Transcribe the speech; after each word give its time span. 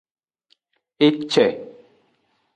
Ece. 1.07 1.45